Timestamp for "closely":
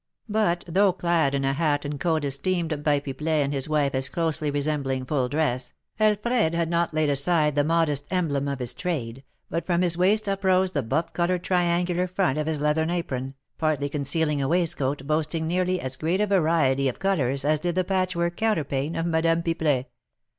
4.09-4.49